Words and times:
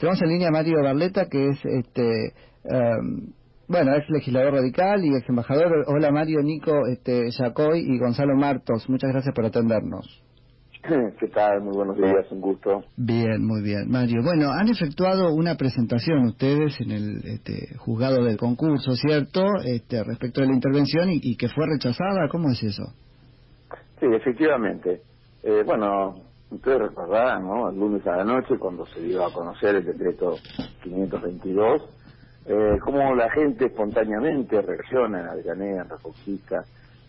Tenemos 0.00 0.22
en 0.22 0.28
línea 0.30 0.48
a 0.48 0.50
Mario 0.50 0.82
Barleta, 0.82 1.26
que 1.28 1.48
es 1.48 1.62
este 1.62 2.32
em, 2.64 3.34
bueno, 3.68 3.94
es 3.94 4.08
legislador 4.08 4.54
radical 4.54 5.04
y 5.04 5.14
ex 5.14 5.28
embajador. 5.28 5.84
Hola 5.86 6.10
Mario, 6.10 6.40
Nico, 6.42 6.86
este, 6.90 7.30
Yacoy 7.30 7.80
y 7.86 7.98
Gonzalo 7.98 8.34
Martos. 8.34 8.88
Muchas 8.88 9.12
gracias 9.12 9.34
por 9.34 9.44
atendernos. 9.44 10.24
¿Qué 11.20 11.28
tal? 11.28 11.60
Muy 11.60 11.76
buenos 11.76 11.98
días, 11.98 12.32
un 12.32 12.40
gusto. 12.40 12.82
Bien, 12.96 13.46
muy 13.46 13.62
bien. 13.62 13.90
Mario, 13.90 14.22
bueno, 14.24 14.50
han 14.50 14.68
efectuado 14.68 15.34
una 15.34 15.56
presentación 15.56 16.24
ustedes 16.24 16.80
en 16.80 16.90
el 16.92 17.16
este, 17.26 17.76
juzgado 17.76 18.24
del 18.24 18.38
concurso, 18.38 18.92
¿cierto? 18.94 19.44
Este, 19.66 20.02
respecto 20.02 20.40
de 20.40 20.46
la 20.46 20.54
intervención 20.54 21.10
y, 21.10 21.36
que 21.36 21.48
fue 21.48 21.66
rechazada. 21.66 22.26
¿Cómo 22.30 22.50
es 22.50 22.62
eso? 22.62 22.84
Sí, 24.00 24.06
efectivamente. 24.10 25.02
Eh, 25.42 25.62
bueno, 25.64 26.29
ustedes 26.50 26.80
recordarán, 26.80 27.46
¿no? 27.46 27.68
El 27.68 27.78
lunes 27.78 28.06
a 28.06 28.16
la 28.16 28.24
noche, 28.24 28.58
cuando 28.58 28.86
se 28.86 29.00
dio 29.00 29.24
a 29.24 29.32
conocer 29.32 29.76
el 29.76 29.84
decreto 29.84 30.36
522, 30.82 31.82
eh, 32.46 32.78
cómo 32.82 33.14
la 33.14 33.30
gente 33.30 33.66
espontáneamente 33.66 34.60
reacciona 34.60 35.20
en 35.20 35.28
Avellaneda, 35.28 35.82
en 35.82 35.88
Refoxica, 35.88 36.64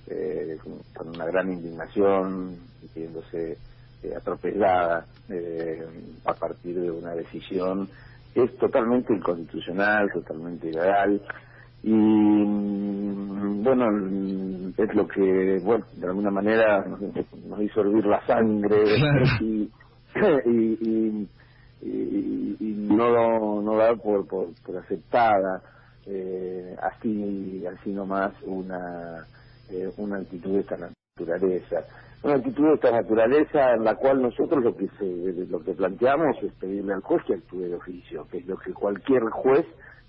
eh, 0.07 0.57
con 0.95 1.09
una 1.09 1.25
gran 1.25 1.51
indignación, 1.51 2.57
sintiéndose 2.79 3.57
eh, 4.03 4.15
atropellada 4.15 5.05
eh, 5.29 5.85
a 6.25 6.33
partir 6.33 6.79
de 6.79 6.89
una 6.89 7.13
decisión 7.13 7.87
que 8.33 8.45
es 8.45 8.57
totalmente 8.57 9.13
inconstitucional, 9.13 10.11
totalmente 10.11 10.69
ilegal, 10.69 11.21
y 11.83 11.93
mm, 11.93 13.63
bueno, 13.63 13.85
es 14.77 14.95
lo 14.95 15.07
que, 15.07 15.59
bueno, 15.63 15.85
de 15.95 16.07
alguna 16.07 16.31
manera 16.31 16.85
nos, 16.85 17.01
hizo 17.61 17.81
hervir 17.81 18.05
la 18.05 18.25
sangre 18.25 18.83
y, 19.41 19.71
y 20.45 21.27
y, 21.81 22.57
y 22.59 22.73
no 22.95 23.61
no 23.61 23.75
dar 23.75 23.97
por, 23.99 24.27
por, 24.27 24.49
aceptada 24.77 25.61
eh, 26.05 26.75
así 26.81 27.65
así 27.65 27.91
nomás 27.91 28.33
una 28.43 29.25
eh, 29.69 29.91
una 29.97 30.17
actitud 30.17 30.53
de 30.53 30.59
esta 30.61 30.77
naturaleza. 30.77 31.85
Una 32.23 32.35
actitud 32.35 32.67
de 32.67 32.73
esta 32.75 32.91
naturaleza 32.91 33.73
en 33.73 33.83
la 33.83 33.95
cual 33.95 34.21
nosotros 34.21 34.63
lo 34.63 34.75
que 34.75 34.87
se, 34.99 35.47
lo 35.49 35.63
que 35.63 35.73
planteamos 35.73 36.37
es 36.43 36.53
pedirle 36.53 36.93
al 36.93 37.01
juez 37.01 37.23
que 37.25 37.33
actúe 37.33 37.61
de 37.61 37.75
oficio 37.75 38.27
que 38.29 38.39
es 38.39 38.47
lo 38.47 38.57
que 38.57 38.73
cualquier 38.73 39.23
juez 39.31 39.65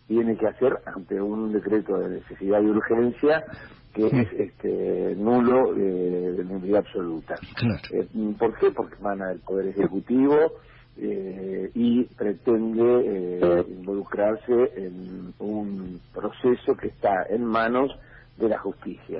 tiene 0.06 0.36
que 0.36 0.46
hacer 0.46 0.78
ante 0.86 1.20
un 1.20 1.52
decreto 1.52 1.98
de 1.98 2.20
necesidad 2.20 2.60
y 2.60 2.66
urgencia 2.66 3.44
que 3.92 4.06
es 4.06 4.32
este 4.38 5.14
nulo 5.16 5.76
eh, 5.76 6.34
de 6.36 6.44
nulidad 6.44 6.78
absoluta. 6.80 7.34
Eh, 7.92 8.06
¿Por 8.38 8.58
qué? 8.58 8.70
Porque 8.70 8.96
emana 8.98 9.28
del 9.28 9.40
Poder 9.40 9.68
Ejecutivo, 9.68 10.52
eh, 10.96 11.70
y 11.74 12.04
pretende 12.04 13.64
involucrarse 13.68 14.52
en 14.76 15.32
un 15.38 16.00
proceso 16.12 16.76
que 16.76 16.88
está 16.88 17.24
en 17.30 17.44
manos 17.44 17.90
de 18.36 18.48
la 18.48 18.58
justicia. 18.58 19.18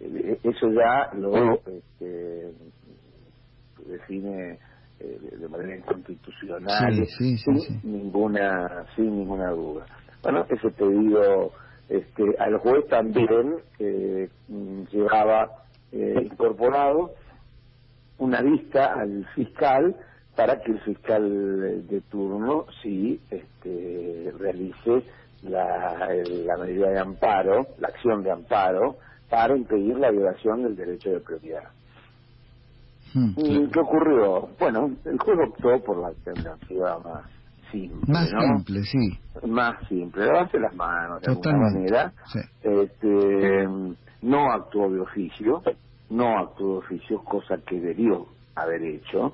Eso 0.00 0.72
ya 0.72 1.16
lo 1.16 1.60
este, 1.66 2.52
define 3.86 4.58
de 4.98 5.48
manera 5.48 5.76
inconstitucional 5.76 7.06
sin 7.16 7.38
ninguna 7.82 8.86
sin 8.94 9.18
ninguna 9.18 9.50
duda. 9.50 9.86
Bueno, 10.22 10.46
ese 10.48 10.70
pedido 10.70 11.50
este, 11.88 12.22
al 12.38 12.58
juez 12.58 12.86
también 12.88 13.56
llevaba 14.90 15.50
incorporado 15.92 17.10
una 18.18 18.40
vista 18.40 18.94
al 18.94 19.26
fiscal 19.34 19.96
para 20.36 20.60
que 20.62 20.72
el 20.72 20.80
fiscal 20.80 21.86
de 21.88 22.00
turno 22.02 22.66
sí 22.82 23.20
este, 23.30 24.32
realice 24.38 25.02
la, 25.42 26.08
la 26.24 26.56
medida 26.56 26.88
de 26.88 26.98
amparo, 26.98 27.66
la 27.78 27.88
acción 27.88 28.22
de 28.22 28.30
amparo, 28.30 28.96
para 29.28 29.56
impedir 29.56 29.98
la 29.98 30.10
violación 30.10 30.62
del 30.62 30.76
derecho 30.76 31.10
de 31.10 31.20
propiedad. 31.20 31.68
Hmm. 33.12 33.32
¿Y 33.36 33.66
¿Qué 33.68 33.80
ocurrió? 33.80 34.48
Bueno, 34.58 34.92
el 35.04 35.18
juez 35.18 35.38
optó 35.48 35.84
por 35.84 35.98
la 35.98 36.08
alternativa 36.08 36.98
más 37.00 37.24
simple. 37.72 38.12
Más 38.12 38.28
simple, 38.28 38.82
sí. 38.84 39.18
Más 39.48 39.88
simple, 39.88 40.26
lavarse 40.26 40.60
las 40.60 40.74
manos 40.74 41.20
de 41.22 41.32
alguna 41.32 41.58
manera. 41.58 42.12
Este, 42.62 43.68
no 44.22 44.52
actuó 44.52 44.90
de 44.90 45.00
oficio, 45.00 45.62
no 46.10 46.38
actuó 46.38 46.74
de 46.74 46.78
oficio, 46.78 47.24
cosa 47.24 47.56
que 47.66 47.80
debió 47.80 48.26
haber 48.54 48.82
hecho 48.82 49.32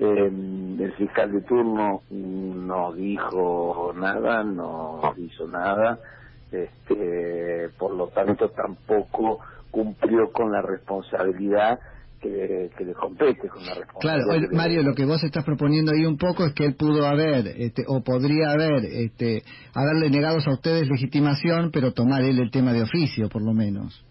eh, 0.00 0.30
el 0.78 0.92
fiscal 0.96 1.32
de 1.32 1.40
turno 1.40 2.02
no 2.10 2.92
dijo 2.92 3.92
nada, 3.96 4.44
no 4.44 5.00
hizo 5.16 5.48
nada, 5.48 5.98
este, 6.52 7.68
por 7.76 7.94
lo 7.96 8.06
tanto 8.06 8.48
tampoco 8.50 9.40
cumplió 9.72 10.30
con 10.30 10.52
la 10.52 10.62
responsabilidad 10.62 11.80
que, 12.20 12.70
le 12.84 12.94
compete 12.94 13.48
con 13.48 13.64
la 13.64 13.74
responsabilidad. 13.74 14.26
Claro, 14.26 14.48
Mario, 14.52 14.82
lo 14.82 14.94
que 14.94 15.04
vos 15.04 15.22
estás 15.22 15.44
proponiendo 15.44 15.92
ahí 15.92 16.04
un 16.04 16.16
poco 16.16 16.44
es 16.44 16.54
que 16.54 16.64
él 16.64 16.76
pudo 16.76 17.06
haber, 17.06 17.46
este, 17.46 17.84
o 17.86 18.02
podría 18.02 18.52
haber, 18.52 18.84
este, 18.84 19.42
haberle 19.74 20.10
negado 20.10 20.38
a 20.44 20.52
ustedes 20.52 20.88
legitimación, 20.88 21.70
pero 21.72 21.92
tomar 21.92 22.22
él 22.22 22.38
el 22.38 22.50
tema 22.50 22.72
de 22.72 22.82
oficio, 22.82 23.28
por 23.28 23.42
lo 23.42 23.52
menos. 23.52 24.04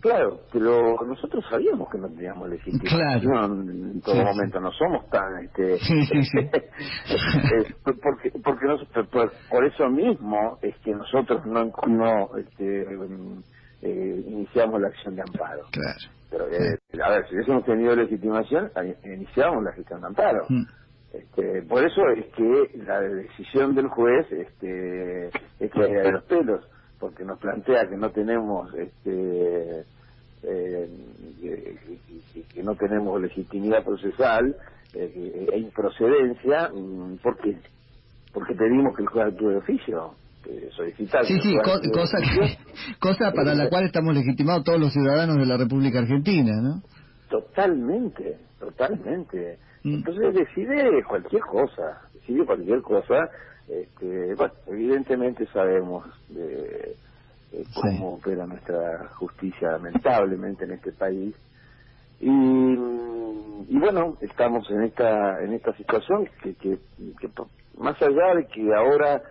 Claro, 0.00 0.40
pero 0.50 0.96
nosotros 1.06 1.44
sabíamos 1.50 1.90
que 1.90 1.98
no 1.98 2.08
teníamos 2.08 2.48
legitimación 2.48 3.20
claro. 3.20 3.44
en 3.44 4.00
todo 4.00 4.24
momento, 4.24 4.58
no 4.58 4.72
somos 4.72 5.08
tan... 5.10 5.44
este 5.44 5.78
sí, 5.80 6.06
sí, 6.06 6.22
sí. 6.22 6.38
porque 7.84 8.32
porque 8.42 8.66
por, 9.50 9.64
eso 9.66 9.90
mismo 9.90 10.58
es 10.62 10.74
que 10.78 10.94
nosotros 10.94 11.44
no, 11.44 11.70
no 11.86 12.36
este, 12.38 12.86
eh, 13.82 14.24
iniciamos 14.26 14.80
la 14.80 14.88
acción 14.88 15.16
de 15.16 15.22
amparo. 15.22 15.64
Claro. 15.70 16.19
Pero, 16.30 16.48
eh, 16.48 16.78
a 17.02 17.10
ver, 17.10 17.28
si 17.28 17.34
hubiésemos 17.34 17.64
tenido 17.64 17.96
legitimación, 17.96 18.70
iniciamos 19.04 19.64
la 19.64 19.72
gestión 19.72 20.00
de 20.00 20.06
amparo. 20.06 20.46
Mm. 20.48 20.62
Este, 21.12 21.62
por 21.62 21.84
eso 21.84 22.02
es 22.10 22.26
que 22.34 22.70
la 22.86 23.00
decisión 23.00 23.74
del 23.74 23.88
juez 23.88 24.30
este, 24.30 25.26
es 25.58 25.72
que 25.72 25.80
de 25.80 26.12
los 26.12 26.24
pelos 26.24 26.64
porque 27.00 27.24
nos 27.24 27.38
plantea 27.40 27.88
que 27.88 27.96
no 27.96 28.12
tenemos 28.12 28.72
este 28.74 29.84
eh, 30.42 30.88
que, 32.52 32.62
no 32.62 32.76
tenemos 32.76 33.20
legitimidad 33.20 33.84
procesal 33.84 34.56
eh, 34.92 35.48
e 35.52 35.58
improcedencia 35.58 36.70
mm, 36.72 37.16
porque 37.22 37.58
porque 38.32 38.54
pedimos 38.54 38.94
que 38.94 39.02
el 39.02 39.08
juez 39.08 39.26
actúe 39.26 39.48
de 39.48 39.56
oficio 39.56 40.14
solicitar 40.76 41.24
sí 41.24 41.38
sí 41.40 41.56
cosa 41.92 42.18
cosa 43.00 43.32
para 43.32 43.54
la 43.54 43.68
cual 43.68 43.84
estamos 43.84 44.14
legitimados 44.14 44.64
todos 44.64 44.80
los 44.80 44.92
ciudadanos 44.92 45.36
de 45.36 45.46
la 45.46 45.56
República 45.56 46.00
Argentina 46.00 46.60
no 46.60 46.82
totalmente 47.28 48.38
totalmente. 48.58 49.58
Mm. 49.82 49.94
entonces 49.94 50.34
decide 50.34 51.02
cualquier 51.08 51.42
cosa 51.42 52.02
decide 52.14 52.44
cualquier 52.44 52.82
cosa 52.82 53.30
este, 53.70 54.34
bueno, 54.34 54.52
evidentemente 54.66 55.46
sabemos 55.52 56.04
de, 56.28 56.96
cómo 57.80 58.14
opera 58.14 58.46
nuestra 58.46 59.08
justicia 59.14 59.72
lamentablemente 59.72 60.64
en 60.64 60.72
este 60.72 60.92
país. 60.92 61.34
Y, 62.20 62.28
y 62.28 63.78
bueno 63.78 64.16
estamos 64.20 64.68
en 64.70 64.82
esta 64.82 65.42
en 65.42 65.54
esta 65.54 65.72
situación 65.76 66.28
que, 66.42 66.54
que, 66.54 66.78
más 67.78 68.00
allá 68.02 68.34
de 68.34 68.46
que 68.46 68.74
ahora 68.74 69.22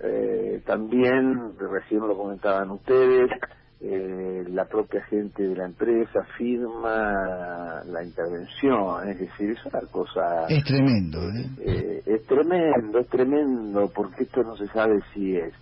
eh, 0.00 0.62
también 0.66 1.56
recién 1.58 2.00
lo 2.00 2.16
comentaban 2.16 2.70
ustedes 2.70 3.30
eh, 3.78 4.44
la 4.48 4.64
propia 4.64 5.02
gente 5.04 5.42
de 5.42 5.54
la 5.54 5.66
empresa 5.66 6.24
firma 6.38 7.82
la 7.84 8.02
intervención, 8.02 9.06
es 9.06 9.20
decir, 9.20 9.50
es 9.50 9.66
una 9.66 9.80
cosa... 9.90 10.46
Es 10.48 10.64
tremendo, 10.64 11.20
¿eh? 11.28 11.46
¿eh? 11.60 12.02
es 12.06 12.26
tremendo, 12.26 12.98
es 13.00 13.08
tremendo, 13.08 13.92
porque 13.94 14.24
esto 14.24 14.42
no 14.42 14.56
se 14.56 14.66
sabe 14.68 14.98
si 15.12 15.36
es 15.36 15.52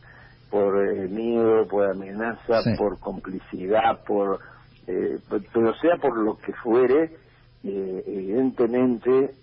por 0.48 0.88
eh, 0.88 1.08
miedo, 1.08 1.66
por 1.66 1.90
amenaza, 1.90 2.62
por 2.78 3.00
complicidad, 3.00 4.04
por... 4.06 4.38
pero 4.86 5.74
sea 5.80 5.96
por 6.00 6.16
lo 6.16 6.36
que 6.38 6.52
fuere, 6.62 7.10
evidentemente, 7.64 9.34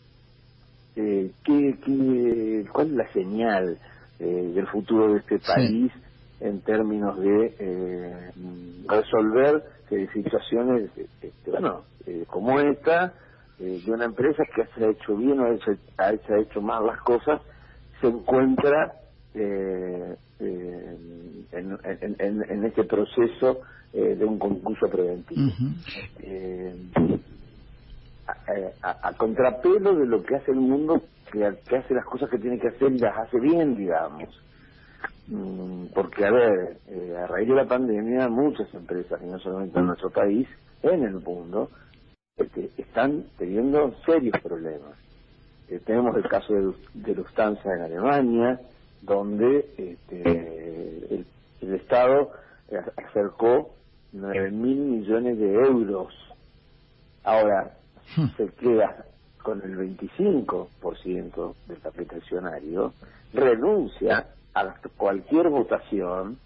¿qué, 0.95 1.33
qué, 1.43 2.65
¿cuál 2.71 2.87
es 2.87 2.93
la 2.93 3.11
señal 3.11 3.77
del 4.21 4.67
futuro 4.67 5.13
de 5.13 5.19
este 5.19 5.39
país? 5.39 5.91
en 6.41 6.61
términos 6.61 7.17
de 7.19 7.55
eh, 7.59 8.31
resolver 8.87 9.63
eh, 9.91 10.07
situaciones 10.11 10.89
este, 10.97 11.31
bueno 11.49 11.83
eh, 12.05 12.25
como 12.27 12.59
esta 12.59 13.13
de 13.59 13.91
una 13.91 14.05
empresa 14.05 14.43
que 14.55 14.65
se 14.73 14.83
ha 14.83 14.89
hecho 14.89 15.15
bien 15.15 15.39
o 15.39 15.55
se 15.59 15.77
ha 15.99 16.39
hecho 16.39 16.61
mal 16.61 16.87
las 16.87 16.99
cosas 17.01 17.39
se 18.01 18.07
encuentra 18.07 18.93
en, 19.35 20.17
en, 21.51 22.65
este 22.65 22.83
proceso 22.85 23.59
de 23.93 24.25
un 24.25 24.39
concurso 24.39 24.87
preventivo 24.89 25.51
a, 28.81 29.13
contrapelo 29.13 29.95
de 29.95 30.05
lo 30.05 30.23
que 30.23 30.35
hace 30.35 30.51
el 30.51 30.59
mundo 30.59 31.01
que, 31.31 31.45
hace 31.45 31.93
las 31.93 32.05
cosas 32.05 32.29
que 32.29 32.37
tiene 32.37 32.59
que 32.59 32.69
hacer 32.69 32.91
y 32.91 32.99
las 32.99 33.17
hace 33.17 33.39
bien, 33.39 33.75
digamos. 33.75 34.29
Mm, 35.27 35.85
porque, 35.93 36.25
a 36.25 36.31
ver, 36.31 36.77
eh, 36.87 37.15
a 37.17 37.27
raíz 37.27 37.47
de 37.47 37.55
la 37.55 37.65
pandemia, 37.65 38.27
muchas 38.27 38.73
empresas, 38.73 39.21
y 39.23 39.27
no 39.27 39.39
solamente 39.39 39.79
en 39.79 39.87
nuestro 39.87 40.09
país, 40.09 40.47
en 40.83 41.03
el 41.03 41.13
mundo, 41.13 41.69
este, 42.35 42.69
están 42.77 43.25
teniendo 43.37 43.93
serios 44.05 44.35
problemas. 44.41 44.97
Eh, 45.69 45.79
tenemos 45.85 46.15
el 46.17 46.27
caso 46.27 46.53
de, 46.53 46.73
de 46.93 47.15
Lufthansa 47.15 47.73
en 47.73 47.81
Alemania, 47.81 48.59
donde 49.01 49.65
este, 49.77 51.15
el, 51.15 51.25
el 51.61 51.75
Estado 51.75 52.31
acercó 52.97 53.75
9 54.11 54.51
mil 54.51 54.77
millones 54.77 55.37
de 55.37 55.53
euros. 55.53 56.13
Ahora. 57.23 57.77
Se 58.37 58.49
queda 58.59 59.05
con 59.41 59.61
el 59.61 59.77
25% 59.77 61.55
del 61.67 61.77
paquete 61.77 62.21
renuncia 63.33 64.27
a 64.53 64.75
cualquier 64.97 65.49
votación 65.49 66.37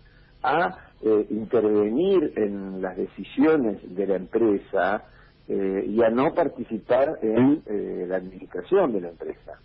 a 0.44 0.78
eh, 1.02 1.28
intervenir 1.30 2.34
en 2.36 2.82
las 2.82 2.96
decisiones 2.96 3.78
de 3.96 4.08
la 4.08 4.16
empresa 4.16 5.04
eh, 5.48 5.86
y 5.88 6.02
a 6.02 6.10
no 6.10 6.34
participar 6.34 7.20
en 7.22 7.64
eh, 7.66 8.06
la 8.08 8.18
administración 8.18 8.94
de 8.94 9.02
la 9.02 9.10
empresa. 9.10 9.60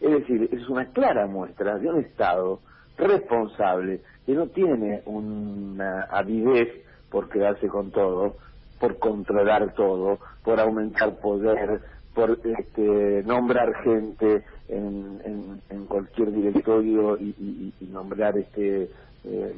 Es 0.00 0.10
decir, 0.10 0.48
es 0.52 0.68
una 0.68 0.86
clara 0.86 1.26
muestra 1.26 1.78
de 1.78 1.88
un 1.88 2.00
Estado 2.00 2.60
responsable 2.96 4.00
que 4.26 4.32
no 4.32 4.46
tiene 4.48 5.02
una 5.06 6.02
avidez 6.02 6.68
por 7.10 7.28
quedarse 7.28 7.68
con 7.68 7.90
todo, 7.90 8.36
por 8.78 8.98
controlar 8.98 9.74
todo, 9.74 10.18
por 10.42 10.60
aumentar 10.60 11.16
poder, 11.20 11.80
por 12.14 12.38
este, 12.44 13.22
nombrar 13.24 13.72
gente 13.82 14.44
en, 14.68 15.60
en, 15.70 15.86
cualquier 15.86 16.32
directorio 16.32 17.16
y, 17.18 17.72
nombrar 17.90 18.36
este 18.36 18.90
eh, 19.24 19.54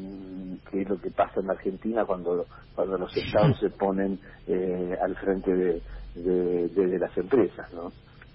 que 0.70 0.82
es 0.82 0.88
lo 0.88 1.00
que 1.00 1.10
pasa 1.10 1.40
en 1.40 1.50
Argentina 1.50 2.04
cuando 2.04 2.46
cuando 2.74 2.98
los 2.98 3.16
estados 3.16 3.58
se 3.58 3.70
ponen 3.70 4.18
eh, 4.46 4.94
al 5.02 5.16
frente 5.16 5.50
de, 5.54 5.82
de, 6.14 6.98
las 6.98 7.16
empresas, 7.16 7.72
¿no? 7.72 7.90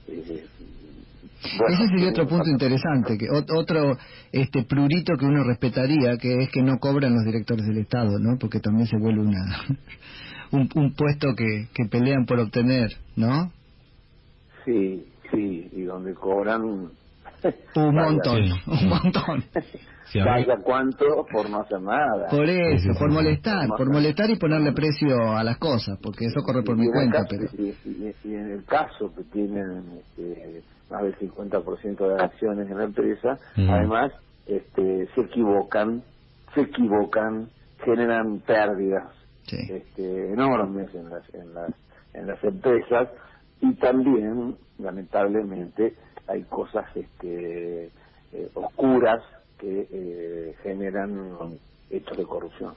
Eh, 0.07 0.45
ese 1.69 1.87
sería 1.87 2.09
otro 2.09 2.27
punto 2.27 2.49
interesante, 2.49 3.17
que 3.17 3.27
otro 3.29 3.97
este 4.31 4.63
prurito 4.63 5.13
que 5.17 5.25
uno 5.25 5.43
respetaría, 5.43 6.17
que 6.17 6.43
es 6.43 6.49
que 6.51 6.61
no 6.61 6.77
cobran 6.79 7.13
los 7.13 7.23
directores 7.25 7.65
del 7.65 7.79
Estado, 7.79 8.19
¿no? 8.19 8.37
Porque 8.39 8.59
también 8.59 8.87
se 8.87 8.97
vuelve 8.97 9.21
una 9.21 9.43
un, 10.51 10.93
puesto 10.95 11.33
que, 11.35 11.67
que 11.73 11.85
pelean 11.89 12.25
por 12.25 12.39
obtener, 12.39 12.89
¿no? 13.15 13.51
Sí, 14.65 15.05
sí, 15.31 15.69
y 15.71 15.83
donde 15.83 16.13
cobran 16.13 16.63
un 16.63 16.91
montón, 17.75 18.43
un 18.67 18.89
montón. 18.89 19.43
Vaya 20.13 20.57
cuánto 20.61 21.25
por 21.31 21.49
no 21.49 21.61
hacer 21.61 21.81
nada. 21.81 22.27
Por 22.29 22.49
eso, 22.49 22.89
por 22.99 23.11
molestar, 23.11 23.67
por 23.77 23.89
molestar 23.89 24.29
y 24.29 24.35
ponerle 24.35 24.73
precio 24.73 25.31
a 25.31 25.43
las 25.43 25.57
cosas, 25.57 25.97
porque 26.01 26.25
eso 26.25 26.41
corre 26.41 26.63
por 26.63 26.77
mi 26.77 26.87
cuenta. 26.91 27.25
pero 27.29 27.45
y, 27.57 27.73
en 28.25 28.51
el 28.51 28.65
caso 28.65 29.13
que 29.15 29.23
tienen 29.23 29.83
este, 29.99 30.63
más 30.89 31.03
del 31.03 31.17
50% 31.17 31.97
de 31.97 32.09
las 32.09 32.23
acciones 32.23 32.69
en 32.69 32.77
la 32.77 32.83
empresa, 32.83 33.37
además 33.55 34.11
este, 34.45 35.07
se 35.15 35.21
equivocan, 35.21 36.03
se 36.53 36.61
equivocan, 36.61 37.47
generan 37.85 38.39
pérdidas 38.39 39.20
este, 39.59 40.33
enormes 40.33 40.93
en 40.93 41.09
las, 41.09 41.33
en, 41.33 41.53
las, 41.53 41.71
en 42.13 42.27
las 42.27 42.43
empresas 42.43 43.09
y 43.61 43.73
también, 43.75 44.55
lamentablemente, 44.79 45.93
hay 46.27 46.43
cosas 46.43 46.85
este, 46.95 47.85
eh, 48.33 48.49
oscuras 48.53 49.21
que 49.59 49.87
eh, 49.91 50.55
generan 50.63 51.57
hechos 51.89 52.17
de 52.17 52.23
corrupción. 52.23 52.73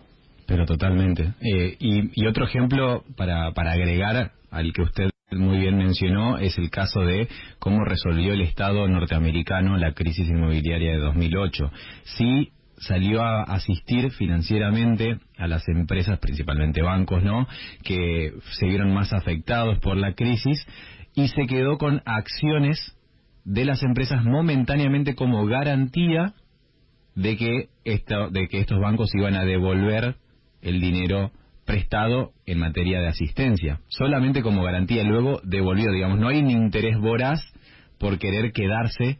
Pero 0.46 0.66
totalmente. 0.66 1.34
Eh, 1.40 1.76
y, 1.78 2.22
y, 2.22 2.26
otro 2.26 2.44
ejemplo 2.44 3.02
para, 3.16 3.52
para 3.52 3.72
agregar 3.72 4.32
al 4.50 4.72
que 4.72 4.82
usted 4.82 5.10
muy 5.30 5.58
bien 5.58 5.78
mencionó 5.78 6.38
es 6.38 6.58
el 6.58 6.70
caso 6.70 7.00
de 7.00 7.28
cómo 7.58 7.84
resolvió 7.84 8.34
el 8.34 8.42
Estado 8.42 8.86
norteamericano 8.88 9.76
la 9.78 9.94
crisis 9.94 10.28
inmobiliaria 10.28 10.92
de 10.92 10.98
2008. 10.98 11.70
Sí 12.04 12.52
salió 12.78 13.22
a 13.22 13.42
asistir 13.42 14.10
financieramente 14.12 15.18
a 15.38 15.46
las 15.46 15.66
empresas, 15.68 16.18
principalmente 16.18 16.82
bancos, 16.82 17.22
¿no? 17.22 17.46
Que 17.82 18.32
se 18.52 18.66
vieron 18.66 18.92
más 18.92 19.12
afectados 19.12 19.78
por 19.78 19.96
la 19.96 20.14
crisis 20.14 20.66
y 21.14 21.28
se 21.28 21.46
quedó 21.46 21.78
con 21.78 22.02
acciones 22.04 22.96
de 23.44 23.64
las 23.64 23.82
empresas 23.82 24.24
momentáneamente 24.24 25.14
como 25.14 25.46
garantía 25.46 26.34
de 27.14 27.36
que 27.36 27.68
de 27.84 28.48
que 28.48 28.60
estos 28.60 28.80
bancos 28.80 29.14
iban 29.14 29.34
a 29.34 29.44
devolver 29.44 30.16
el 30.62 30.80
dinero 30.80 31.30
prestado 31.64 32.32
en 32.46 32.58
materia 32.58 33.00
de 33.00 33.08
asistencia, 33.08 33.80
solamente 33.88 34.42
como 34.42 34.62
garantía, 34.62 35.02
luego 35.04 35.40
devolvido, 35.44 35.92
digamos, 35.92 36.18
no 36.18 36.28
hay 36.28 36.38
un 36.38 36.50
interés 36.50 36.98
voraz 36.98 37.40
por 37.98 38.18
querer 38.18 38.52
quedarse 38.52 39.18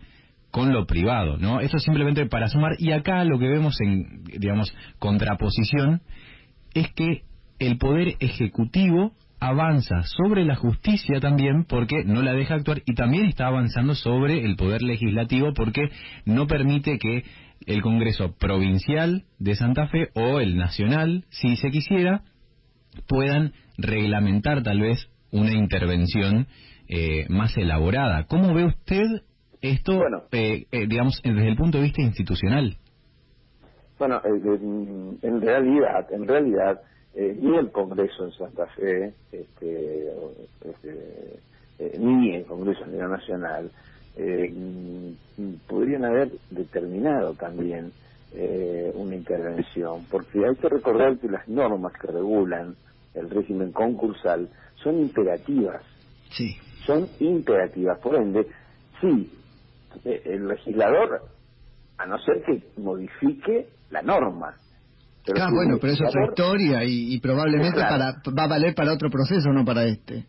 con 0.55 0.73
lo 0.73 0.87
privado, 0.87 1.37
¿no? 1.37 1.59
Esto 1.59 1.79
es 1.79 1.83
simplemente 1.83 2.27
para 2.27 2.47
sumar, 2.47 2.77
y 2.79 2.93
acá 2.93 3.25
lo 3.25 3.41
que 3.41 3.49
vemos 3.49 3.77
en, 3.81 4.23
digamos, 4.23 4.73
contraposición, 5.01 6.01
es 6.75 6.93
que 6.93 7.23
el 7.59 7.77
poder 7.77 8.15
ejecutivo 8.21 9.15
avanza 9.41 10.05
sobre 10.05 10.45
la 10.45 10.55
justicia 10.55 11.19
también 11.19 11.65
porque 11.65 12.05
no 12.05 12.23
la 12.23 12.35
deja 12.35 12.55
actuar 12.55 12.83
y 12.87 12.95
también 12.95 13.27
está 13.27 13.49
avanzando 13.49 13.97
sobre 13.97 14.45
el 14.45 14.55
poder 14.55 14.83
legislativo 14.83 15.55
porque 15.55 15.89
no 16.25 16.47
permite 16.47 16.99
que 16.99 17.25
el 17.67 17.83
Congreso 17.83 18.37
provincial 18.39 19.25
de 19.41 19.57
Santa 19.57 19.89
Fe 19.89 20.11
o 20.15 20.39
el 20.39 20.57
nacional, 20.57 21.25
si 21.31 21.57
se 21.57 21.73
quisiera, 21.73 22.23
puedan 23.09 23.55
reglamentar 23.77 24.63
tal 24.63 24.79
vez 24.79 25.09
una 25.33 25.51
intervención 25.51 26.47
eh, 26.87 27.27
más 27.29 27.57
elaborada. 27.57 28.27
¿Cómo 28.27 28.55
ve 28.55 28.67
usted 28.67 29.03
esto, 29.71 30.01
eh, 30.33 30.67
eh, 30.71 30.87
digamos, 30.87 31.21
desde 31.23 31.49
el 31.49 31.57
punto 31.57 31.79
de 31.79 31.85
vista 31.85 32.03
institucional? 32.03 32.77
Bueno, 33.99 34.21
en 34.25 35.41
realidad, 35.41 36.13
en 36.13 36.27
realidad, 36.27 36.81
ni 37.15 37.57
el 37.57 37.71
Congreso 37.71 38.25
en 38.25 38.33
Santa 38.33 38.67
Fe, 38.75 39.15
este, 39.31 40.09
este, 40.65 41.99
ni 41.99 42.35
el 42.35 42.45
Congreso 42.45 42.85
a 42.85 42.89
nivel 42.89 43.11
nacional, 43.11 43.71
podrían 45.69 46.05
haber 46.05 46.33
determinado 46.51 47.35
también 47.35 47.93
eh, 48.37 48.91
una 48.97 49.15
intervención, 49.15 50.07
porque 50.11 50.45
hay 50.45 50.57
que 50.57 50.69
recordar 50.69 51.19
que 51.19 51.29
las 51.29 51.47
normas 51.47 51.93
que 51.93 52.09
regulan 52.09 52.75
el 53.15 53.31
régimen 53.31 53.71
concursal 53.71 54.49
son 54.83 54.99
imperativas. 54.99 55.83
Sí. 56.31 56.57
Son 56.85 57.07
imperativas. 57.21 57.97
Por 58.01 58.17
ende, 58.17 58.49
sí, 59.01 59.07
eh, 59.11 59.31
el 60.05 60.49
legislador, 60.49 61.23
a 61.99 62.07
no 62.07 62.19
ser 62.19 62.43
que 62.45 62.63
modifique 62.81 63.69
la 63.91 64.03
norma. 64.03 64.55
Pero 65.27 65.51
bueno, 65.53 65.79
pero 65.81 65.93
eso 65.95 66.05
es 66.05 66.11
otra 66.11 66.27
historia 66.27 66.85
y, 66.85 67.19
probablemente 67.21 67.81
para, 67.81 68.21
va 68.37 68.45
a 68.45 68.49
valer 68.49 68.75
para 68.75 68.93
otro 68.93 69.09
proceso, 69.09 69.51
no 69.51 69.65
para 69.65 69.85
este. 69.85 70.27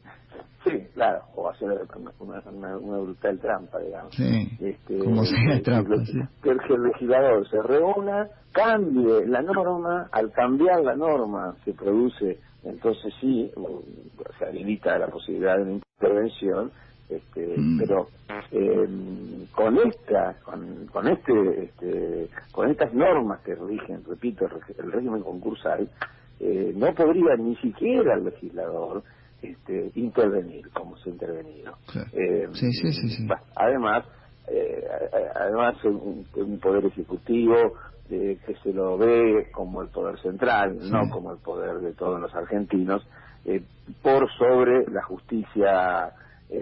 Sí, 0.63 0.71
claro, 0.93 1.21
o 1.35 1.49
hacer 1.49 1.69
una, 1.95 2.41
una, 2.49 2.77
una 2.77 2.97
brutal 2.97 3.37
trampa, 3.39 3.79
digamos. 3.79 4.15
Sí, 4.15 4.49
este, 4.61 4.97
como 4.97 5.23
sea 5.25 5.61
trampa, 5.61 5.95
que, 6.41 6.49
el 6.49 6.83
legislador 6.83 7.47
se 7.49 7.61
reúna, 7.61 8.27
cambie 8.51 9.27
la 9.27 9.41
norma, 9.41 10.07
al 10.11 10.31
cambiar 10.31 10.81
la 10.81 10.95
norma 10.95 11.55
se 11.65 11.73
produce, 11.73 12.39
entonces 12.63 13.13
sí, 13.21 13.51
se 14.39 14.45
habilita 14.45 14.97
la 14.97 15.07
posibilidad 15.07 15.57
de 15.57 15.63
una 15.63 15.79
intervención, 15.99 16.71
este, 17.09 17.55
mm. 17.57 17.79
pero 17.79 18.07
eh, 18.51 19.47
con 19.53 19.77
esta, 19.77 20.35
con, 20.43 20.87
con 20.87 21.07
este, 21.07 21.63
este, 21.63 22.29
con 22.51 22.69
estas 22.69 22.93
normas 22.93 23.41
que 23.41 23.55
rigen, 23.55 24.03
repito, 24.07 24.47
el 24.77 24.91
régimen 24.91 25.21
concursal, 25.21 25.89
eh, 26.39 26.73
no 26.75 26.93
podría 26.93 27.35
ni 27.37 27.55
siquiera 27.57 28.15
el 28.15 28.25
legislador 28.25 29.03
este, 29.41 29.91
intervenir 29.95 30.69
como 30.71 30.97
se 30.97 31.09
ha 31.09 31.13
intervenido. 31.13 31.77
Eh, 32.13 32.47
sí, 32.53 32.71
sí, 32.71 32.91
sí, 32.91 33.27
además, 33.55 34.05
eh, 34.47 34.83
además 35.35 35.83
un, 35.83 36.25
un, 36.35 36.59
poder 36.59 36.85
ejecutivo 36.85 37.55
eh, 38.09 38.37
que 38.45 38.55
se 38.63 38.73
lo 38.73 38.97
ve 38.97 39.49
como 39.51 39.81
el 39.81 39.89
poder 39.89 40.19
central, 40.19 40.77
no 40.89 41.09
como 41.09 41.31
el 41.31 41.37
poder 41.39 41.77
de 41.79 41.93
todos 41.93 42.19
los 42.19 42.33
argentinos, 42.33 43.07
eh, 43.45 43.61
por 44.01 44.29
sobre 44.37 44.85
la 44.91 45.03
justicia 45.03 46.11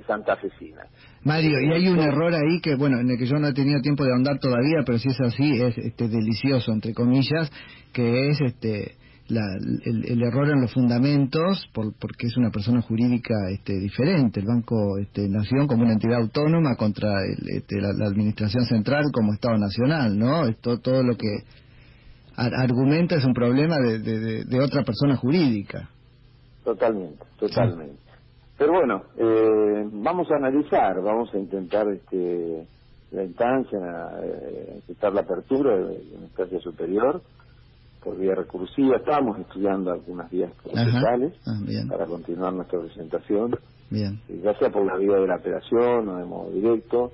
santafesina. 0.07 0.83
Mario, 1.23 1.59
y 1.61 1.71
hay 1.71 1.87
un 1.87 1.99
error 1.99 2.33
ahí 2.33 2.59
que, 2.61 2.75
bueno, 2.75 2.99
en 2.99 3.09
el 3.09 3.17
que 3.17 3.25
yo 3.25 3.37
no 3.37 3.47
he 3.47 3.53
tenido 3.53 3.81
tiempo 3.81 4.03
de 4.03 4.11
ahondar 4.11 4.39
todavía, 4.39 4.83
pero 4.85 4.97
si 4.97 5.09
es 5.09 5.21
así, 5.21 5.61
es 5.61 5.77
este, 5.77 6.07
delicioso, 6.07 6.71
entre 6.71 6.93
comillas, 6.93 7.51
que 7.91 8.29
es 8.29 8.41
este 8.41 8.95
el, 9.29 10.21
error 10.21 10.49
en 10.49 10.61
los 10.61 10.73
fundamentos 10.73 11.65
por, 11.73 11.93
porque 11.93 12.27
es 12.27 12.37
una 12.37 12.49
persona 12.49 12.81
jurídica 12.81 13.33
este, 13.51 13.79
diferente. 13.79 14.39
El 14.41 14.47
Banco 14.47 14.97
este, 14.99 15.29
Nación 15.29 15.67
como 15.67 15.83
una 15.83 15.93
entidad 15.93 16.19
autónoma 16.19 16.75
contra 16.75 17.09
este, 17.25 17.79
la, 17.79 18.05
Administración 18.05 18.65
Central 18.65 19.05
como 19.13 19.33
Estado 19.33 19.57
Nacional, 19.57 20.17
¿no? 20.17 20.45
Esto, 20.45 20.79
todo 20.79 21.03
lo 21.03 21.15
que 21.15 21.29
argumenta 22.35 23.15
es 23.15 23.25
un 23.25 23.33
problema 23.33 23.77
de, 23.77 23.99
de, 24.43 24.59
otra 24.59 24.83
persona 24.83 25.15
jurídica. 25.15 25.89
Totalmente, 26.63 27.23
totalmente. 27.37 28.02
Pero 28.63 28.75
bueno, 28.75 29.03
eh, 29.17 29.89
vamos 29.91 30.31
a 30.31 30.37
analizar, 30.37 31.01
vamos 31.01 31.33
a 31.33 31.37
intentar 31.37 31.85
este, 31.89 32.65
la 33.11 33.23
instancia, 33.25 33.77
eh, 34.23 34.75
intentar 34.75 35.13
la 35.13 35.19
apertura 35.19 35.75
de 35.75 35.83
una 36.15 36.23
instancia 36.27 36.59
superior 36.61 37.21
por 38.01 38.17
vía 38.17 38.35
recursiva. 38.35 38.95
Estamos 38.95 39.37
estudiando 39.37 39.91
algunas 39.91 40.31
vías 40.31 40.49
procesales 40.63 41.33
ah, 41.45 41.59
para 41.89 42.05
continuar 42.05 42.53
nuestra 42.53 42.79
presentación. 42.79 43.53
Bien. 43.89 44.21
Ya 44.41 44.57
sea 44.57 44.69
por 44.69 44.85
la 44.85 44.95
vía 44.95 45.17
de 45.17 45.27
la 45.27 45.35
operación 45.35 46.07
o 46.07 46.17
de 46.19 46.25
modo 46.25 46.51
directo. 46.51 47.11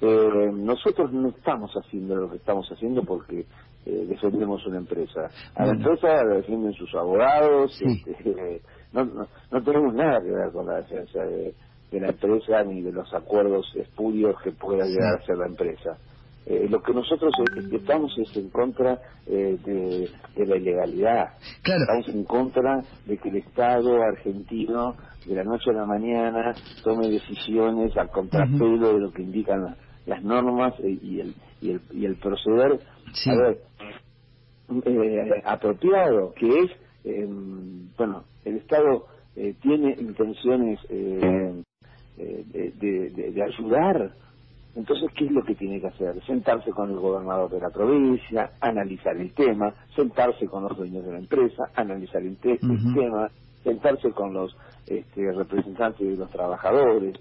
Eh, 0.00 0.50
nosotros 0.54 1.12
no 1.12 1.28
estamos 1.28 1.70
haciendo 1.74 2.16
lo 2.16 2.30
que 2.30 2.38
estamos 2.38 2.66
haciendo 2.72 3.02
porque 3.04 3.44
eh, 3.84 4.06
defendemos 4.08 4.66
una 4.66 4.78
empresa. 4.78 5.28
A 5.54 5.66
la 5.66 5.72
empresa 5.72 6.24
la 6.24 6.36
defienden 6.36 6.72
sus 6.72 6.94
abogados. 6.94 7.78
Este, 7.82 8.62
no, 8.92 9.04
no, 9.50 9.62
tenemos 9.62 9.94
nada 9.94 10.20
que 10.20 10.30
ver 10.30 10.52
con 10.52 10.66
la 10.66 10.76
defensa 10.76 11.24
de, 11.24 11.54
la 11.92 12.08
empresa 12.08 12.62
ni 12.64 12.82
de 12.82 12.92
los 12.92 13.12
acuerdos 13.14 13.70
espurios 13.76 14.36
que 14.42 14.52
pueda 14.52 14.84
llegar 14.84 15.16
a 15.16 15.24
ser 15.24 15.36
la 15.36 15.46
empresa. 15.46 15.98
Eh, 16.46 16.66
lo 16.70 16.80
que 16.80 16.94
nosotros 16.94 17.30
estamos 17.72 18.16
es 18.18 18.34
en 18.36 18.48
contra 18.48 18.98
eh, 19.26 19.58
de, 19.64 20.46
la 20.46 20.56
ilegalidad. 20.56 21.34
Estamos 21.62 22.08
en 22.08 22.24
contra 22.24 22.82
de 23.04 23.18
que 23.18 23.28
el 23.28 23.36
Estado 23.36 24.02
argentino 24.02 24.96
de 25.26 25.34
la 25.34 25.44
noche 25.44 25.70
a 25.70 25.74
la 25.74 25.84
mañana 25.84 26.54
tome 26.82 27.08
decisiones 27.10 27.94
al 27.98 28.08
contrapelo 28.08 28.94
de 28.94 29.00
lo 29.00 29.12
que 29.12 29.22
indican 29.22 29.76
las 30.06 30.22
normas 30.24 30.72
eh, 30.80 30.98
y, 31.02 31.20
el, 31.20 31.34
y, 31.60 31.70
el, 31.72 31.82
y 31.92 32.06
el 32.06 32.16
proceder. 32.16 32.80
Apropiado, 35.44 36.32
que 36.34 36.46
es, 36.46 36.70
bueno, 37.04 38.24
el 38.44 38.56
Estado 38.56 39.06
tiene 39.62 39.94
intenciones 39.98 40.80
de, 40.88 41.64
de 42.16 43.42
ayudar. 43.42 44.12
Entonces, 44.78 45.10
¿qué 45.16 45.24
es 45.24 45.32
lo 45.32 45.42
que 45.42 45.56
tiene 45.56 45.80
que 45.80 45.88
hacer? 45.88 46.24
Sentarse 46.24 46.70
con 46.70 46.90
el 46.90 47.00
gobernador 47.00 47.50
de 47.50 47.60
la 47.60 47.70
provincia, 47.70 48.52
analizar 48.60 49.16
el 49.16 49.32
tema, 49.32 49.74
sentarse 49.96 50.46
con 50.46 50.62
los 50.62 50.76
dueños 50.76 51.04
de 51.04 51.12
la 51.12 51.18
empresa, 51.18 51.64
analizar 51.74 52.22
el, 52.22 52.36
tema, 52.36 53.28
sentarse 53.64 54.12
con 54.12 54.32
los 54.34 54.56
este, 54.86 55.32
representantes 55.32 56.06
de 56.06 56.16
los 56.16 56.30
trabajadores, 56.30 57.14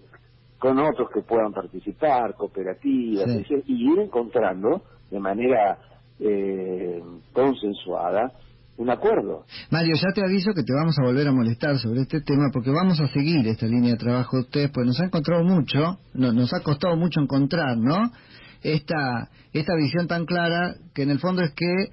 con 0.59 0.77
otros 0.77 1.09
que 1.11 1.21
puedan 1.21 1.51
participar, 1.51 2.35
cooperativas, 2.35 3.27
y 3.49 3.91
ir 3.91 3.99
encontrando 3.99 4.83
de 5.09 5.19
manera 5.19 5.79
eh, 6.19 7.01
consensuada 7.33 8.33
un 8.77 8.89
acuerdo. 8.89 9.45
Mario, 9.71 9.95
ya 9.95 10.13
te 10.13 10.23
aviso 10.23 10.53
que 10.53 10.63
te 10.63 10.73
vamos 10.73 10.95
a 10.99 11.03
volver 11.03 11.27
a 11.27 11.31
molestar 11.31 11.77
sobre 11.77 12.01
este 12.01 12.21
tema 12.21 12.49
porque 12.53 12.69
vamos 12.69 12.99
a 12.99 13.07
seguir 13.07 13.47
esta 13.47 13.65
línea 13.65 13.91
de 13.91 13.97
trabajo 13.97 14.37
de 14.37 14.43
ustedes, 14.43 14.71
pues 14.71 14.85
nos 14.85 14.99
ha 14.99 15.05
encontrado 15.05 15.43
mucho, 15.43 15.99
nos 16.13 16.53
ha 16.53 16.61
costado 16.61 16.95
mucho 16.95 17.19
encontrar, 17.19 17.77
¿no? 17.77 18.11
Esta, 18.61 19.29
esta 19.53 19.75
visión 19.75 20.07
tan 20.07 20.25
clara 20.25 20.75
que 20.93 21.03
en 21.03 21.09
el 21.09 21.19
fondo 21.19 21.41
es 21.41 21.53
que 21.53 21.91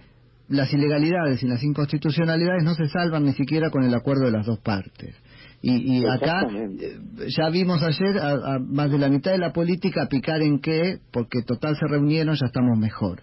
las 0.49 0.73
ilegalidades 0.73 1.43
y 1.43 1.47
las 1.47 1.63
inconstitucionalidades 1.63 2.65
no 2.65 2.75
se 2.75 2.89
salvan 2.89 3.25
ni 3.25 3.33
siquiera 3.33 3.71
con 3.71 3.83
el 3.83 3.95
acuerdo 3.95 4.27
de 4.27 4.33
las 4.33 4.47
dos 4.47 4.59
partes. 4.61 5.15
Y, 5.63 6.05
acá 6.05 6.43
eh, 6.51 6.99
ya 7.35 7.49
vimos 7.49 7.83
ayer 7.83 8.19
a, 8.19 8.59
más 8.59 8.91
de 8.91 8.99
la 8.99 9.09
mitad 9.09 9.31
de 9.33 9.39
la 9.39 9.55
política 9.55 10.07
picar 10.11 10.43
en 10.43 10.61
que, 10.61 10.99
porque 11.11 11.41
total 11.41 11.75
se 11.77 11.87
reunieron, 11.87 12.35
ya 12.35 12.47
estamos 12.47 12.79
mejor 12.79 13.23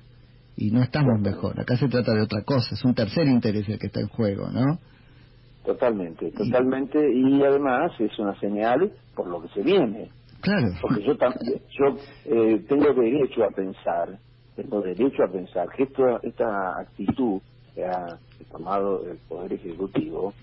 y 0.55 0.71
no 0.71 0.81
estamos 0.81 1.19
mejor. 1.19 1.59
Acá 1.59 1.77
se 1.77 1.87
trata 1.87 2.13
de 2.13 2.21
otra 2.21 2.43
cosa, 2.43 2.75
es 2.75 2.83
un 2.83 2.93
tercer 2.93 3.27
interés 3.27 3.67
el 3.69 3.79
que 3.79 3.87
está 3.87 4.01
en 4.01 4.07
juego, 4.07 4.49
¿no? 4.49 4.79
Totalmente, 5.65 6.31
totalmente, 6.31 6.99
y, 7.13 7.43
además 7.43 7.91
es 7.99 8.17
una 8.17 8.37
señal 8.39 8.91
por 9.15 9.27
lo 9.27 9.41
que 9.41 9.49
se 9.49 9.61
viene. 9.61 10.09
Claro. 10.41 10.69
Porque 10.81 11.03
yo, 11.03 11.13
yo 11.13 11.97
eh, 12.25 12.65
tengo 12.67 12.93
derecho 12.93 13.43
a 13.43 13.49
pensar, 13.49 14.17
tengo 14.55 14.81
derecho 14.81 15.23
a 15.23 15.31
pensar 15.31 15.69
que 15.69 15.83
esto, 15.83 16.19
esta 16.23 16.79
actitud 16.79 17.39
que 17.75 17.85
ha 17.85 18.17
tomado 18.51 19.05
el 19.05 19.17
Poder 19.29 19.53
Ejecutivo 19.53 20.33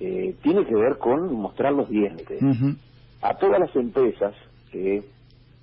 eh, 0.00 0.34
tiene 0.42 0.64
que 0.64 0.74
ver 0.74 0.98
con 0.98 1.32
mostrar 1.34 1.72
los 1.72 1.88
dientes. 1.88 2.40
A 3.20 3.34
todas 3.34 3.60
las 3.60 3.74
empresas 3.76 4.34
que, 4.72 5.02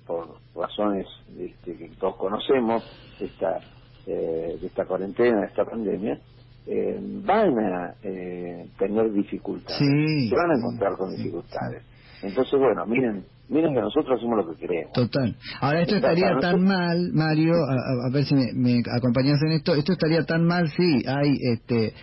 por 0.06 0.36
razones 0.54 1.06
este, 1.38 1.76
que 1.76 1.88
todos 1.98 2.16
conocemos, 2.16 2.82
esta 3.20 3.60
eh, 4.06 4.58
de 4.60 4.66
esta 4.66 4.84
cuarentena, 4.84 5.40
de 5.40 5.46
esta 5.46 5.64
pandemia, 5.64 6.18
eh, 6.66 6.98
van 7.24 7.58
a 7.58 7.94
eh, 8.02 8.66
tener 8.78 9.12
dificultades, 9.12 9.78
se 9.78 10.36
van 10.36 10.50
a 10.50 10.58
encontrar 10.58 10.96
con 10.96 11.14
dificultades. 11.16 11.82
Entonces, 12.22 12.58
bueno, 12.58 12.86
miren, 12.86 13.24
miren 13.48 13.74
que 13.74 13.80
nosotros 13.80 14.18
hacemos 14.18 14.44
lo 14.44 14.52
que 14.52 14.60
queremos. 14.60 14.92
Total. 14.92 15.36
Ahora, 15.60 15.80
esto 15.80 15.96
estaría 15.96 16.38
tan 16.40 16.62
mal, 16.62 17.10
Mario, 17.12 17.54
a, 17.54 18.10
ver 18.12 18.24
si 18.24 18.34
me, 18.34 18.80
acompañas 18.96 19.42
en 19.42 19.52
esto, 19.52 19.74
esto 19.74 19.92
estaría 19.92 20.24
tan 20.24 20.44
mal 20.44 20.68
si 20.68 21.02
hay 21.06 21.36
este 21.52 21.94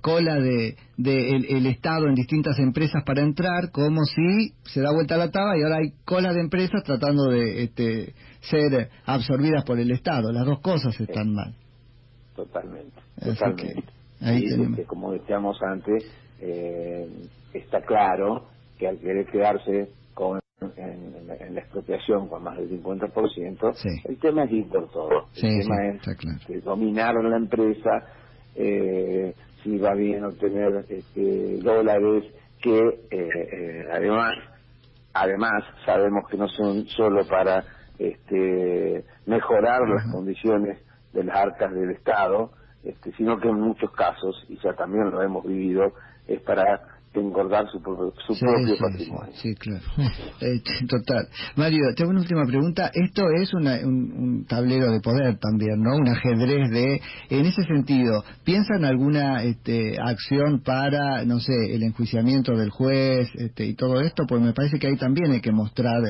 cola 0.00 0.36
de, 0.36 0.76
de 0.96 1.30
el, 1.30 1.66
Estado 1.66 2.06
en 2.06 2.14
distintas 2.14 2.56
empresas 2.60 3.02
para 3.04 3.22
entrar, 3.22 3.72
como 3.72 4.04
si 4.04 4.52
se 4.62 4.80
da 4.80 4.92
vuelta 4.92 5.16
la 5.16 5.32
taba 5.32 5.58
y 5.58 5.62
ahora 5.62 5.78
hay 5.78 5.94
cola 6.04 6.32
de 6.32 6.42
empresas 6.42 6.84
tratando 6.84 7.24
de 7.24 7.64
este, 7.64 8.14
ser 8.50 8.90
absorbidas 9.04 9.64
por 9.64 9.78
el 9.78 9.90
Estado. 9.90 10.32
Las 10.32 10.46
dos 10.46 10.60
cosas 10.60 10.98
están 11.00 11.34
mal. 11.34 11.54
Totalmente, 12.34 13.00
totalmente. 13.22 13.84
y 14.20 14.84
como 14.84 15.12
decíamos 15.12 15.58
antes, 15.62 16.04
eh, 16.40 17.08
está 17.54 17.80
claro 17.80 18.46
que 18.78 18.88
al 18.88 18.98
querer 18.98 19.26
quedarse 19.26 19.88
con 20.14 20.38
en, 20.60 21.54
la 21.54 21.60
expropiación 21.60 22.28
con 22.28 22.42
más 22.42 22.56
del 22.56 22.82
50%, 22.82 24.04
el 24.04 24.18
tema 24.18 24.44
es 24.44 24.52
ir 24.52 24.68
por 24.68 24.90
todo. 24.90 25.26
el 25.34 25.60
tema 25.60 25.88
es 25.88 26.46
que 26.46 26.60
dominaron 26.60 27.30
la 27.30 27.36
empresa, 27.36 27.90
eh, 28.54 29.34
si 29.62 29.76
va 29.78 29.94
bien 29.94 30.24
obtener 30.24 30.84
este, 30.88 31.58
dólares, 31.58 32.24
que 32.62 32.78
eh, 32.78 32.98
eh, 33.10 33.84
además 33.92 34.34
además 35.12 35.64
sabemos 35.84 36.24
que 36.30 36.36
no 36.36 36.48
son 36.48 36.86
solo 36.88 37.26
para 37.26 37.64
este, 37.98 39.04
mejorar 39.26 39.88
las 39.88 40.10
condiciones 40.12 40.78
de 41.12 41.24
las 41.24 41.36
arcas 41.36 41.72
del 41.72 41.90
Estado, 41.90 42.50
este, 42.84 43.12
sino 43.12 43.38
que 43.38 43.48
en 43.48 43.60
muchos 43.60 43.90
casos, 43.92 44.44
y 44.48 44.58
ya 44.62 44.74
también 44.74 45.10
lo 45.10 45.22
hemos 45.22 45.44
vivido, 45.44 45.92
es 46.26 46.40
para 46.42 46.96
engordar 47.20 47.66
su, 47.70 47.80
propio, 47.80 48.12
patrimonio. 48.78 49.32
Sí, 49.34 49.54
claro. 49.54 49.84
Eh, 50.38 50.60
total. 50.86 51.28
Mario, 51.56 51.94
tengo 51.96 52.10
una 52.10 52.20
última 52.20 52.44
pregunta. 52.44 52.90
Esto 52.92 53.24
es 53.40 53.52
un, 53.54 54.44
tablero 54.46 54.92
de 54.92 55.00
poder 55.00 55.38
también, 55.38 55.80
¿no? 55.80 55.96
Un 55.96 56.08
ajedrez 56.08 56.70
de... 56.70 57.00
En 57.30 57.46
ese 57.46 57.62
sentido, 57.62 58.22
¿piensan 58.44 58.84
alguna 58.84 59.42
este, 59.44 59.96
acción 59.98 60.60
para, 60.62 61.24
no 61.24 61.40
sé, 61.40 61.54
el 61.70 61.82
enjuiciamiento 61.84 62.52
del 62.54 62.70
juez 62.70 63.28
este, 63.34 63.64
y 63.64 63.74
todo 63.74 64.00
esto? 64.02 64.24
Pues 64.28 64.42
me 64.42 64.52
parece 64.52 64.78
que 64.78 64.88
ahí 64.88 64.96
también 64.96 65.32
hay 65.32 65.40
que 65.40 65.52
mostrar, 65.52 66.02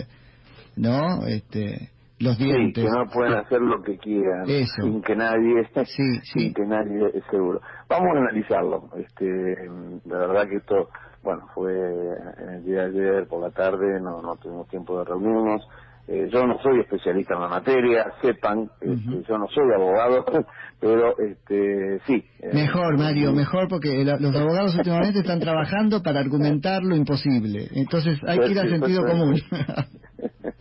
¿no? 0.77 1.27
Este, 1.27 1.91
los 2.19 2.39
dientes. 2.39 2.85
que 2.85 2.91
no 2.91 3.05
pueden 3.13 3.35
hacer 3.35 3.61
lo 3.61 3.83
que 3.83 3.99
quieran 3.99 4.47
sin 4.47 5.03
que 5.03 5.17
nadie 5.17 5.61
esté 5.61 5.85
sin 6.33 6.55
que 6.55 6.65
nadie 6.65 7.11
es 7.15 7.25
seguro. 7.31 7.61
Vamos 7.89 8.09
a 8.15 8.21
analizarlo. 8.21 8.89
Este, 8.97 9.69
la 10.07 10.19
verdad 10.19 10.49
que 10.49 10.57
esto, 10.57 10.89
bueno, 11.23 11.47
fue 11.55 11.73
en 11.73 12.49
el 12.55 12.65
día 12.65 12.89
de 12.89 13.01
ayer 13.01 13.29
por 13.29 13.43
la 13.43 13.51
tarde, 13.51 14.01
no, 14.01 14.23
no 14.23 14.37
tuvimos 14.37 14.69
tiempo 14.69 14.99
de 14.99 15.05
reunirnos. 15.05 15.67
Eh, 16.09 16.29
yo 16.33 16.47
no 16.47 16.57
soy 16.63 16.79
especialista 16.81 17.35
en 17.35 17.41
la 17.41 17.49
materia, 17.49 18.07
sepan, 18.23 18.71
este, 18.81 19.25
yo 19.29 19.39
no 19.39 19.49
soy 19.49 19.65
abogado, 19.75 20.25
pero 20.81 21.19
este, 21.19 21.99
sí. 22.07 22.25
Eh, 22.39 22.51
mejor, 22.55 22.97
Mario, 22.97 23.33
mejor 23.33 23.67
porque 23.69 24.05
los 24.05 24.37
abogados 24.37 24.77
últimamente 24.77 25.19
están 25.19 25.41
trabajando 25.41 26.05
para 26.05 26.21
argumentar 26.21 26.85
lo 26.85 26.95
imposible. 26.95 27.67
Entonces 27.75 28.21
hay 28.25 28.39
que 28.39 28.53
ir 28.53 28.59
al 28.61 28.71
sentido 28.71 29.05
común. 29.05 29.35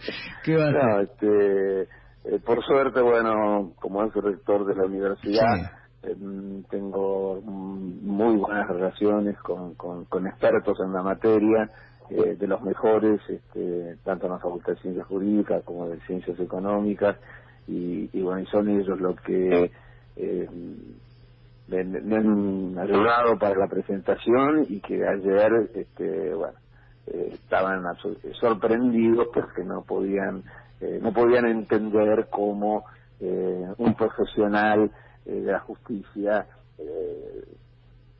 no, 0.47 0.99
este, 0.99 1.81
eh, 1.81 2.39
por 2.45 2.63
suerte, 2.63 3.01
bueno, 3.01 3.73
como 3.79 4.03
es 4.03 4.15
el 4.15 4.23
rector 4.23 4.65
de 4.65 4.75
la 4.75 4.85
universidad, 4.85 5.71
em, 6.03 6.63
tengo 6.63 7.41
muy 7.41 8.37
buenas 8.37 8.67
relaciones 8.67 9.37
con, 9.39 9.75
con, 9.75 10.27
expertos 10.27 10.77
en 10.83 10.93
la 10.93 11.03
materia, 11.03 11.69
eh, 12.09 12.35
de 12.35 12.47
los 12.47 12.61
mejores, 12.61 13.19
este, 13.27 13.97
tanto 14.03 14.27
en 14.27 14.33
la 14.33 14.39
Facultad 14.39 14.73
de 14.73 14.81
Ciencias 14.81 15.07
Jurídicas 15.07 15.63
como 15.63 15.87
de 15.87 15.99
Ciencias 16.01 16.39
Económicas, 16.39 17.17
y, 17.67 18.09
y 18.13 18.21
bueno, 18.21 18.41
y 18.41 18.45
son 18.47 18.69
ellos 18.69 18.99
los 18.99 19.19
que 19.21 19.71
eh, 20.17 20.49
me, 21.67 21.79
han 21.79 22.77
ayudado 22.77 23.37
para 23.39 23.57
la 23.57 23.67
presentación 23.67 24.65
y 24.69 24.79
que 24.81 25.05
ayer, 25.07 25.69
este, 25.73 26.33
bueno, 26.33 26.57
eh, 27.07 27.31
estaban 27.33 27.83
sorprendidos 28.39 29.27
porque 29.33 29.63
no 29.63 29.83
podían, 29.83 30.43
eh, 30.81 30.99
no 31.01 31.13
podían 31.13 31.45
entender 31.45 32.27
cómo 32.29 32.83
eh, 33.19 33.65
un 33.77 33.93
profesional 33.95 34.91
de 35.25 35.51
la 35.51 35.59
justicia 35.59 36.45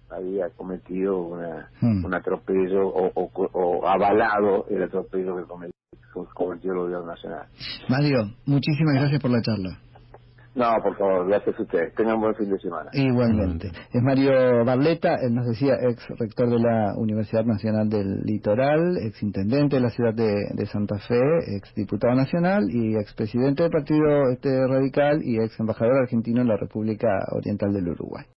había 0.09 0.49
cometido 0.51 1.19
una, 1.19 1.69
hmm. 1.81 2.05
un 2.05 2.13
atropello 2.13 2.87
o, 2.87 3.11
o, 3.13 3.87
avalado 3.87 4.65
el 4.69 4.83
atropello 4.83 5.35
que 5.37 5.43
cometió, 5.43 6.71
el 6.73 6.79
gobierno 6.79 7.07
nacional. 7.07 7.47
Mario, 7.89 8.31
muchísimas 8.45 8.95
gracias 8.95 9.21
por 9.21 9.31
la 9.31 9.41
charla. 9.41 9.79
No, 10.55 10.71
por 10.81 10.97
favor, 10.97 11.27
gracias 11.27 11.59
a 11.59 11.61
ustedes. 11.63 11.93
Tengan 11.95 12.19
buen 12.21 12.33
fin 12.35 12.49
de 12.49 12.57
semana. 12.59 12.89
Igualmente. 12.93 13.71
Es 13.91 14.01
Mario 14.01 14.63
Barleta, 14.63 15.15
él 15.21 15.33
nos 15.33 15.47
decía, 15.47 15.73
ex 15.81 16.07
rector 16.17 16.49
de 16.49 16.59
la 16.59 16.93
Universidad 16.95 17.43
Nacional 17.43 17.89
del 17.89 18.21
Litoral, 18.23 18.97
ex 19.05 19.21
intendente 19.21 19.75
de 19.75 19.81
la 19.81 19.89
ciudad 19.89 20.13
de, 20.13 20.65
Santa 20.67 20.97
Fe, 20.99 21.19
ex 21.57 21.73
diputado 21.75 22.15
nacional 22.15 22.69
y 22.69 22.95
ex 22.95 23.13
presidente 23.13 23.63
del 23.63 23.71
Partido 23.71 24.29
este, 24.31 24.49
Radical 24.65 25.21
y 25.23 25.39
ex 25.39 25.59
embajador 25.59 25.97
argentino 26.03 26.41
en 26.41 26.47
la 26.47 26.57
República 26.57 27.09
Oriental 27.31 27.73
del 27.73 27.89
Uruguay. 27.89 28.25